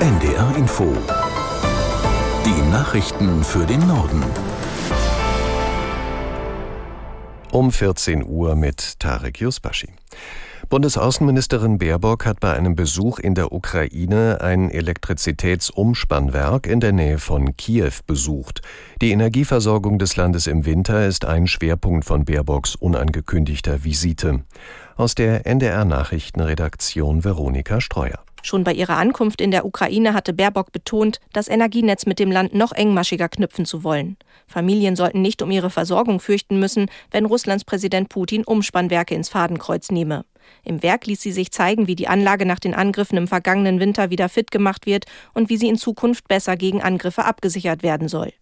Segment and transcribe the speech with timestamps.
[0.00, 0.92] NDR Info.
[2.44, 4.22] Die Nachrichten für den Norden.
[7.52, 9.88] Um 14 Uhr mit Tarek Yusbashi.
[10.68, 17.56] Bundesaußenministerin Baerbock hat bei einem Besuch in der Ukraine ein Elektrizitätsumspannwerk in der Nähe von
[17.56, 18.62] Kiew besucht.
[19.00, 24.42] Die Energieversorgung des Landes im Winter ist ein Schwerpunkt von Baerbocks unangekündigter Visite.
[24.96, 28.24] Aus der NDR Nachrichtenredaktion Veronika Streuer.
[28.44, 32.52] Schon bei ihrer Ankunft in der Ukraine hatte Baerbock betont, das Energienetz mit dem Land
[32.52, 34.18] noch engmaschiger knüpfen zu wollen.
[34.46, 39.90] Familien sollten nicht um ihre Versorgung fürchten müssen, wenn Russlands Präsident Putin Umspannwerke ins Fadenkreuz
[39.90, 40.26] nehme.
[40.62, 44.10] Im Werk ließ sie sich zeigen, wie die Anlage nach den Angriffen im vergangenen Winter
[44.10, 48.34] wieder fit gemacht wird und wie sie in Zukunft besser gegen Angriffe abgesichert werden soll.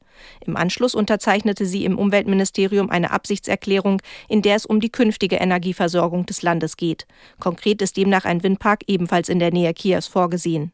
[0.46, 6.26] Im Anschluss unterzeichnete sie im Umweltministerium eine Absichtserklärung, in der es um die künftige Energieversorgung
[6.26, 7.06] des Landes geht.
[7.38, 10.72] Konkret ist demnach ein Windpark ebenfalls in der Nähe Kiews vorgesehen.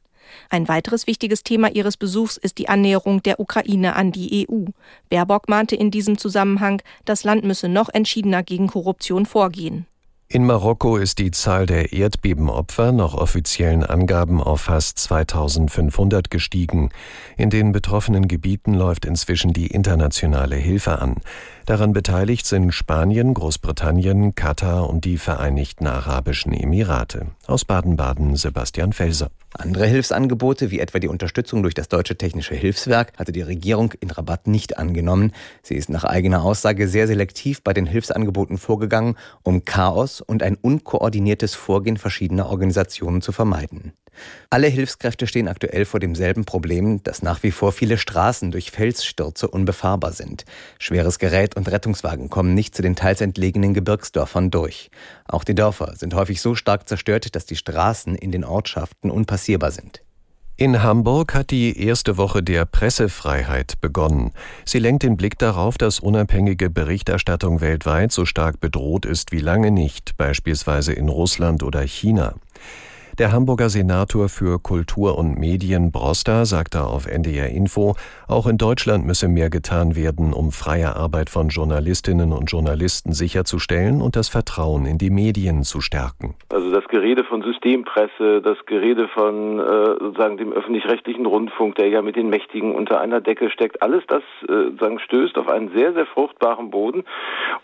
[0.51, 4.67] Ein weiteres wichtiges Thema ihres Besuchs ist die Annäherung der Ukraine an die EU.
[5.09, 9.87] Baerbock mahnte in diesem Zusammenhang, das Land müsse noch entschiedener gegen Korruption vorgehen.
[10.31, 16.91] In Marokko ist die Zahl der Erdbebenopfer nach offiziellen Angaben auf fast 2500 gestiegen.
[17.39, 21.23] In den betroffenen Gebieten läuft inzwischen die internationale Hilfe an.
[21.69, 27.27] Daran beteiligt sind Spanien, Großbritannien, Katar und die Vereinigten Arabischen Emirate.
[27.47, 29.29] Aus Baden-Baden Sebastian Felser.
[29.53, 34.11] Andere Hilfsangebote, wie etwa die Unterstützung durch das Deutsche Technische Hilfswerk, hatte die Regierung in
[34.11, 35.33] Rabatt nicht angenommen.
[35.63, 40.57] Sie ist nach eigener Aussage sehr selektiv bei den Hilfsangeboten vorgegangen, um Chaos und ein
[40.57, 43.93] unkoordiniertes Vorgehen verschiedener Organisationen zu vermeiden.
[44.51, 49.49] Alle Hilfskräfte stehen aktuell vor demselben Problem, dass nach wie vor viele Straßen durch Felsstürze
[49.49, 50.45] unbefahrbar sind.
[50.79, 54.91] Schweres Gerät und Rettungswagen kommen nicht zu den teils entlegenen Gebirgsdörfern durch.
[55.27, 59.71] Auch die Dörfer sind häufig so stark zerstört, dass die Straßen in den Ortschaften unpassierbar
[59.71, 60.03] sind.
[60.61, 64.33] In Hamburg hat die erste Woche der Pressefreiheit begonnen.
[64.65, 69.71] Sie lenkt den Blick darauf, dass unabhängige Berichterstattung weltweit so stark bedroht ist wie lange
[69.71, 72.35] nicht, beispielsweise in Russland oder China.
[73.19, 77.97] Der Hamburger Senator für Kultur und Medien Broster sagte auf NDR Info,
[78.29, 84.03] auch in Deutschland müsse mehr getan werden, um freie Arbeit von Journalistinnen und Journalisten sicherzustellen
[84.03, 86.37] und das Vertrauen in die Medien zu stärken.
[86.49, 89.65] Also das Gerede von Systempresse, das Gerede von äh,
[89.99, 94.23] sozusagen dem öffentlich-rechtlichen Rundfunk, der ja mit den Mächtigen unter einer Decke steckt, alles das
[94.49, 97.03] äh, stößt auf einen sehr, sehr fruchtbaren Boden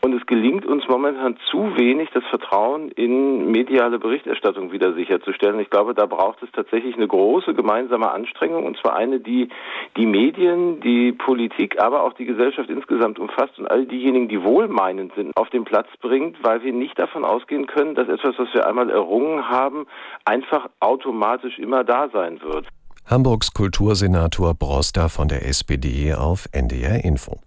[0.00, 5.60] und es gelingt uns momentan zu wenig, das Vertrauen in mediale Berichterstattung wieder sicherzustellen stellen.
[5.60, 9.49] Ich glaube, da braucht es tatsächlich eine große gemeinsame Anstrengung und zwar eine, die
[9.97, 15.12] die Medien, die Politik, aber auch die Gesellschaft insgesamt umfasst und all diejenigen, die wohlmeinend
[15.15, 18.66] sind, auf den Platz bringt, weil wir nicht davon ausgehen können, dass etwas, was wir
[18.66, 19.87] einmal errungen haben,
[20.25, 22.66] einfach automatisch immer da sein wird.
[23.06, 27.38] Hamburgs Kultursenator Broster von der SPD auf NDR Info.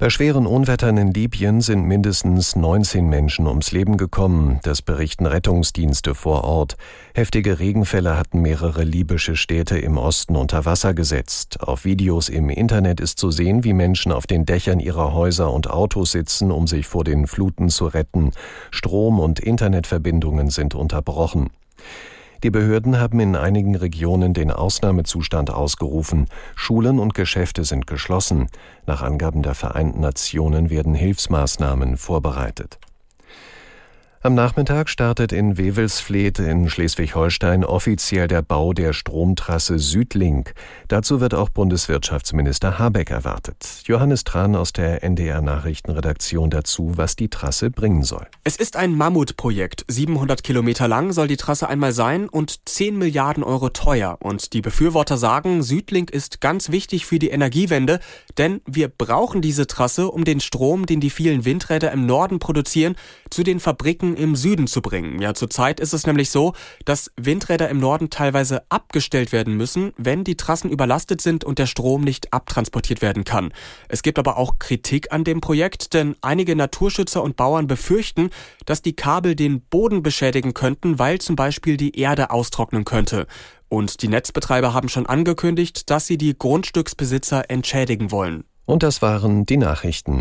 [0.00, 6.14] Bei schweren Unwettern in Libyen sind mindestens 19 Menschen ums Leben gekommen, das berichten Rettungsdienste
[6.14, 6.76] vor Ort.
[7.14, 11.58] Heftige Regenfälle hatten mehrere libysche Städte im Osten unter Wasser gesetzt.
[11.62, 15.68] Auf Videos im Internet ist zu sehen, wie Menschen auf den Dächern ihrer Häuser und
[15.68, 18.30] Autos sitzen, um sich vor den Fluten zu retten.
[18.70, 21.50] Strom- und Internetverbindungen sind unterbrochen.
[22.44, 26.26] Die Behörden haben in einigen Regionen den Ausnahmezustand ausgerufen.
[26.54, 28.46] Schulen und Geschäfte sind geschlossen.
[28.86, 32.78] Nach Angaben der Vereinten Nationen werden Hilfsmaßnahmen vorbereitet.
[34.20, 40.54] Am Nachmittag startet in Wewelsfleth in Schleswig-Holstein offiziell der Bau der Stromtrasse Südlink.
[40.88, 43.82] Dazu wird auch Bundeswirtschaftsminister Habeck erwartet.
[43.84, 48.26] Johannes Tran aus der NDR Nachrichtenredaktion dazu, was die Trasse bringen soll.
[48.42, 49.84] Es ist ein Mammutprojekt.
[49.86, 54.18] 700 Kilometer lang soll die Trasse einmal sein und 10 Milliarden Euro teuer.
[54.18, 58.00] Und die Befürworter sagen, Südlink ist ganz wichtig für die Energiewende,
[58.36, 62.96] denn wir brauchen diese Trasse, um den Strom, den die vielen Windräder im Norden produzieren,
[63.30, 65.20] zu den Fabriken Fabriken im Süden zu bringen.
[65.20, 66.54] Ja, zurzeit ist es nämlich so,
[66.84, 71.66] dass Windräder im Norden teilweise abgestellt werden müssen, wenn die Trassen überlastet sind und der
[71.66, 73.52] Strom nicht abtransportiert werden kann.
[73.88, 78.30] Es gibt aber auch Kritik an dem Projekt, denn einige Naturschützer und Bauern befürchten,
[78.66, 83.26] dass die Kabel den Boden beschädigen könnten, weil zum Beispiel die Erde austrocknen könnte.
[83.68, 88.44] Und die Netzbetreiber haben schon angekündigt, dass sie die Grundstücksbesitzer entschädigen wollen.
[88.64, 90.20] Und das waren die Nachrichten.